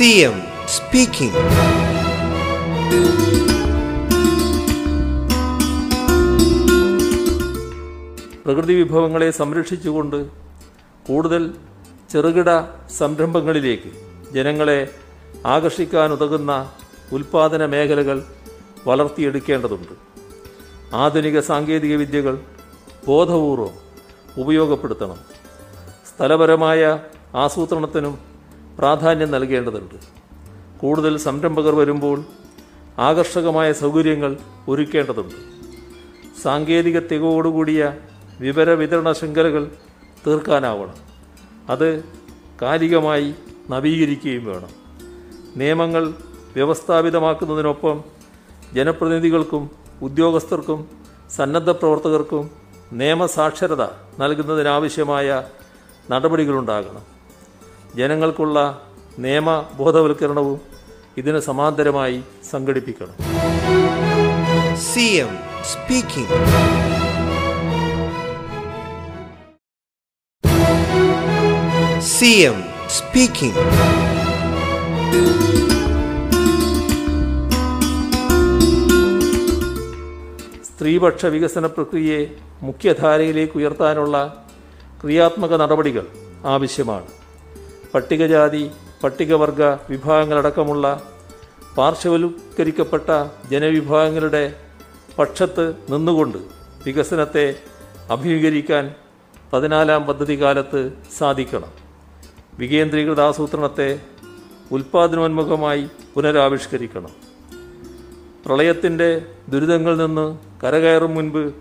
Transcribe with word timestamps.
CM 0.00 0.36
speaking 0.68 1.32
പ്രകൃതി 8.44 8.74
വിഭവങ്ങളെ 8.74 9.30
സംരക്ഷിച്ചുകൊണ്ട് 9.30 10.26
കൂടുതൽ 11.08 11.54
ചെറുകിട 12.12 12.46
സംരംഭങ്ങളിലേക്ക് 12.98 13.90
ജനങ്ങളെ 14.32 14.94
ആകർഷിക്കാനുതകുന്ന 15.46 16.70
ഉൽപാദന 17.12 17.66
മേഖലകൾ 17.66 18.24
വളർത്തിയെടുക്കേണ്ടതുണ്ട്. 18.86 19.92
ആധുനിക 20.94 21.40
സാങ്കേതിക 21.40 21.96
വിദ്യകൾ 21.96 22.40
ബോധപൂർവം 23.06 23.74
ഉപയോഗപ്പെടുത്തണം. 24.38 25.16
സ്ഥലപരമായ 26.08 26.98
ആസൂത്രണത്തിനും 27.34 28.29
പ്രാധാന്യം 28.80 29.30
നൽകേണ്ടതുണ്ട്. 29.30 29.94
കൂടുതൽ 30.80 31.18
സംരംഭകർ 31.18 31.74
വരുമ്പോൾ 31.74 32.24
ആകർഷകമായ 32.98 33.72
സൗകര്യങ്ങൾ 33.72 34.38
ഒരുക്കേണ്ടതുണ്ട്. 34.68 35.34
സാങ്കേതിക 36.42 36.98
തികവോടുകൂടിയ 36.98 37.94
വിവര 38.40 38.70
വിതരണ 38.70 39.12
ശൃംഖലകൾ 39.12 39.70
തീർക്കാനാവണം. 40.26 40.94
അത് 41.70 42.04
കാലികമായി 42.62 43.34
നവീകരിക്കുകയും 43.70 44.44
വേണം. 44.44 44.68
നിയമങ്ങൾ 45.56 46.14
വ്യവസ്ഥാപിതമാക്കുന്നതിനൊപ്പം 46.54 48.04
ജനപ്രതിനിധികൾക്കും 48.74 49.70
ഉദ്യോഗസ്ഥർക്കും 50.02 50.88
സന്നദ്ധ 51.30 51.70
പ്രവർത്തകർക്കും 51.70 52.50
നിയമസാക്ഷരത 52.92 53.82
നൽകുന്നതിനാവശ്യമായ 54.18 55.48
നടപടികളുണ്ടാകണം. 56.10 57.19
ജനങ്ങൾക്കുള്ള 57.98 58.58
നിയമ 59.18 59.64
ബോധവൽക്കരണവും 59.78 60.60
ഇതിന് 61.16 61.40
സമാന്തരമായി 61.40 62.22
സംഘടിപ്പിക്കണം. 62.50 63.16
C 64.90 65.06
M 65.24 65.32
speaking 65.72 66.36
C 72.14 72.32
M 72.50 72.58
speaking 72.96 73.64
സ്ത്രീപക്ഷ 80.68 81.26
വികസന 81.26 81.66
പ്രക്രിയയെ 81.66 82.20
മുഖ്യധാരയിലേക്ക് 82.62 83.56
ഉയർത്താനുള്ള 83.58 84.16
ക്രിയാത്മക 85.02 85.54
നടപടികൾ 85.54 86.06
ആവശ്യമാണ്. 86.44 87.19
പട്ടികജാതി 87.94 88.70
പട്ടികവർഗ 89.04 89.64
വിഭാഗങ്ങളടക്കമുള്ള 89.64 91.02
പാർശ്വവൽക്കരിക്കപ്പെട്ട 91.76 93.28
ജനവിഭാഗങ്ങളുടെ 93.50 94.56
പക്ഷത്ത് 95.18 95.74
നിന്നുകൊണ്ട് 95.90 96.38
വികസനത്തെ 96.86 97.54
അഭിമുഖീകരിക്കാൻ 98.10 98.94
പതിനാലാം 99.52 100.06
പദ്ധതി 100.06 100.42
കാലത്ത് 100.42 100.92
സാധിക്കണം. 101.18 101.72
വികേന്ദ്രീകൃത 102.58 103.20
ആസൂത്രണത്തെ 103.20 104.00
ഉൽപ്പാദനോന്മുഖമായി 104.72 105.88
പുനരാവിഷ്കരിക്കണം. 106.14 107.10
പ്രളയത്തിന്റെ 108.46 109.26
ദുരിതങ്ങളിൽ 109.48 109.96
നിന്ന് 109.96 110.38
കരകയറും 110.64 111.14
മുൻപ് 111.14 111.54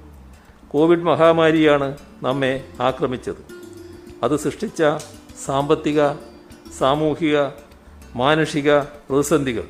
കോവിഡ് 0.67 1.03
മഹാമാരിയാണ് 1.03 1.97
നമ്മെ 2.23 2.64
ആക്രമിച്ചത്. 2.81 3.59
അത് 4.23 4.39
സൃഷ്ടിച്ച 4.39 4.83
സാമ്പത്തിക 5.45 6.00
സാമൂഹിക 6.80 7.38
മാനുഷിക 8.16 8.80
പ്രതിസന്ധികൾ. 8.80 9.66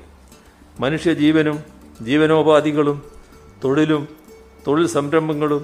മനുഷ്യജീവനും 0.80 1.58
ജീവനോപാധികളും 2.02 2.98
തൊഴിലും 3.64 4.04
തൊഴിൽ 4.68 4.88
സംരംഭങ്ങളും 4.88 5.64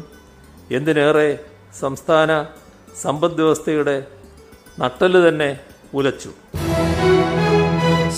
എന്തിനേറെ 0.72 1.30
സംസ്ഥാന 1.80 2.32
സമ്പദ് 3.02 3.40
വ്യവസ്ഥയുടെ 3.42 3.98
നട്ടൽ 4.80 5.14
തന്നെ 5.28 5.50
ഉലച്ചു. 5.94 6.32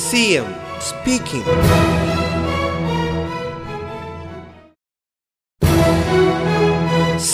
CM 0.07 0.47
speaking. 0.87 1.53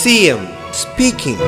CM 0.03 0.41
speaking. 0.81 1.41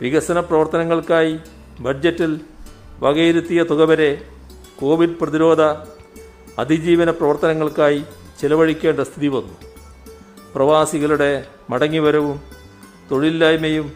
വികസന 0.00 0.40
പ്രവർത്തനങ്ങൾക്കായി 0.40 1.38
ബഡ്ജറ്റിൽ 1.80 2.40
വകയിരുത്തിയ 2.98 3.62
തുക 3.62 3.84
വരെ 3.84 4.24
കോവിഡ് 4.80 5.16
പ്രതിരോധ 5.16 5.62
അതിജീവന 6.58 7.10
പ്രവർത്തനങ്ങൾക്കായി 7.10 8.04
ചെലവഴിക്കേണ്ട 8.40 9.00
സ്ഥിതി 9.00 9.26
വന്നു. 9.26 9.54
പ്രവാസികളുടെ 10.54 11.46
മടങ്ങിവരവും 11.70 12.40
തൊഴിലില്ലായ്മയും 13.10 13.92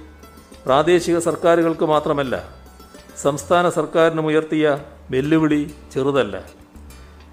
പ്രാദേശിക 0.66 1.18
സർക്കാരുകൾക്ക് 1.18 1.86
മാത്രമല്ല 1.86 2.48
സംസ്ഥാന 3.22 3.68
സർക്കാരിനും 3.68 4.26
ഉയർത്തിയ 4.26 4.78
വെല്ലുവിളി 5.10 5.70
ചെറുതല്ല. 5.92 6.44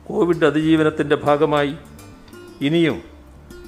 കോവിഡ് 0.07 0.45
അതിജീവനത്തിന്റെ 0.45 1.15
ഭാഗമായി 1.15 1.75
ഇനിയും 2.61 3.01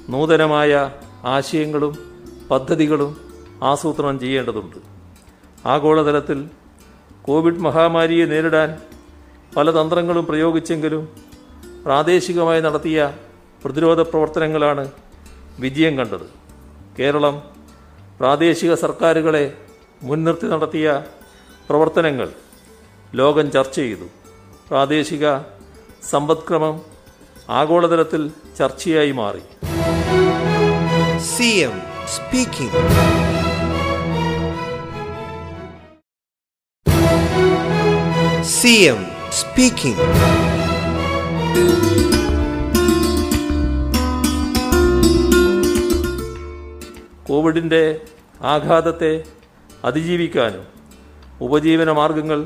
നൂതനമായ 0.09 0.91
ആശയങ്ങളും 1.25 1.97
പദ്ധതികളും 2.51 3.17
ആസൂത്രണം 3.63 4.19
ചെയ്യേണ്ടതുണ്ട്. 4.19 4.90
ആഗോളതലത്തിൽ 5.65 6.47
കോവിഡ് 7.21 7.59
മഹാമാരിയെ 7.59 8.25
നേരിടാൻ 8.25 8.81
പല 9.57 9.71
തന്ത്രങ്ങളും 9.71 10.25
പ്രയോഗിച്ചെങ്കിലും 10.25 11.09
പ്രാദേശികമായി 11.85 12.61
നടത്തിയ 12.61 13.13
പ്രതിരോധ 13.63 14.01
പ്രവർത്തനങ്ങളാണ് 14.01 14.91
വിജയം 15.59 15.97
കണ്ടത്. 15.97 16.27
കേരളം 16.99 17.43
പ്രാദേശിക 18.19 18.73
സർക്കാരുകളെ 18.73 19.57
മുൻനിർത്തി 20.03 20.45
നടത്തിയ 20.45 21.03
പ്രവർത്തനങ്ങൾ 21.69 22.29
ലോകം 23.15 23.51
ചർച്ച 23.51 23.75
ചെയ്തു. 23.75 24.07
പ്രാദേശിക 24.69 25.37
സമ്പദ്ക്രമം 26.09 26.81
ആഗോളതലത്തിൽ 27.49 28.31
ചർച്ചയായി 28.57 29.11
മാറി. 29.11 29.43
CM 31.37 31.75
speaking. 38.61 38.87
എം 38.87 38.99
സ്പീക്കിംഗ് 39.31 40.05
കോവിഡിന്റെ 47.27 47.81
ആഘാതത്തെ 48.45 49.11
അതിജീവിക്കാനും 49.83 50.65
ഉപജീവന 51.41 51.91
മാർഗങ്ങൾ 51.91 52.39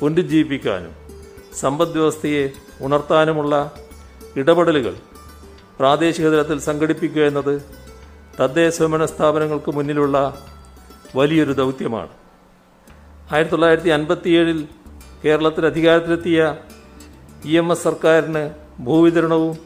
പുനരുജ്ജീവിപ്പിക്കാനും 0.00 0.92
സമ്പദ്വ്യവസ്ഥയെ 1.60 2.44
ഉണർത്താനുമുള്ള 2.80 3.54
ഇടപെടലുകൾ 4.36 4.94
പ്രാദേശിക 5.78 6.26
തലത്തിൽ 6.26 6.60
സംഘടിപ്പിക്കുക 6.60 7.22
എന്നത് 7.22 7.54
തദ്ദേശ 8.38 8.74
സ്വയംഭരണ 8.76 9.04
സ്ഥാപനങ്ങൾക്ക് 9.04 9.70
മുന്നിലുള്ള 9.70 10.18
വലിയൊരു 11.16 11.52
ദൗത്യമാണ് 11.52 12.12
ആയിരത്തി 13.32 13.50
തൊള്ളായിരത്തി 13.50 13.90
അൻപത്തിയേഴിൽ 13.90 14.58
കേരളത്തിൽ 15.24 15.66
അധികാരത്തിലെത്തിയ 15.66 16.56
ഇ 17.44 17.56
എം 17.56 17.72
എസ് 17.72 17.82
സർക്കാരിന് 17.82 18.50
ഭൂവിതരണവും 18.82 19.58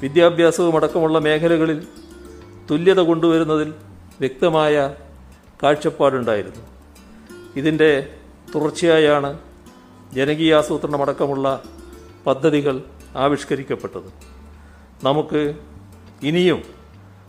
വിദ്യാഭ്യാസവും 0.00 0.76
അടക്കമുള്ള 0.76 1.18
മേഖലകളിൽ 1.18 1.86
തുല്യത 2.70 3.00
കൊണ്ടുവരുന്നതിൽ 3.00 3.74
വ്യക്തമായ 4.20 4.94
കാഴ്ചപ്പാടുണ്ടായിരുന്നു. 5.62 6.62
ഇതിന്റെ 7.56 8.08
തുടർച്ചയായാണ് 8.54 9.38
ജനകീയാസൂത്രണമടക്കമുള്ള 10.12 11.62
പദ്ധതികൾ 12.26 12.82
ആവിഷ്കരിക്കപ്പെട്ടത്. 13.16 14.12
നമുക്ക് 15.04 15.54
ഇനിയും 16.22 16.62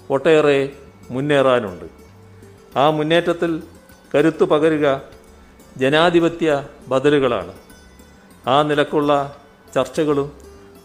ഒട്ടേറെ 0.10 0.70
മുന്നേറാനുണ്ട്. 1.10 1.86
ആ 2.80 2.90
മുന്നേറ്റത്തിൽ 2.90 3.64
കരുത്തു 4.16 4.46
പകരുക 4.46 5.02
ജനാധിപത്യ 5.78 6.64
ബദലുകളാണ്. 6.88 7.67
ആ 8.48 8.58
നിലക്കുള്ള 8.62 9.12
ചർച്ചകളും 9.74 10.28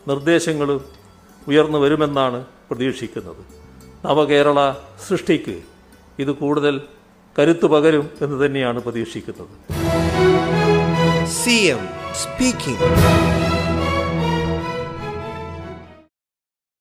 നിർദ്ദേശങ്ങളും 0.09 0.81
ഉയർന്നു 1.47 1.79
വരുമെന്നാണ് 1.79 2.41
പ്രതീക്ഷിക്കുന്നത് 2.71 3.43
നവകേരള 4.05 4.61
സൃഷ്ടിക്ക് 5.09 5.57
ഇത് 6.19 6.33
കൂടുതൽ 6.35 6.75
കരുത്തു 7.37 7.67
പകരും 7.67 8.07
എന്ന് 8.23 8.39
തന്നെയാണ് 8.45 8.81
പ്രതീക്ഷിക്കുന്നത് 8.83 9.55
സി 11.35 11.59
എം 11.69 11.83
speaking. 12.17 12.79